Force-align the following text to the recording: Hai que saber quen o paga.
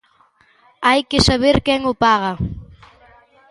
Hai 0.87 0.99
que 1.09 1.19
saber 1.29 1.55
quen 1.65 1.81
o 1.91 1.93
paga. 2.03 2.33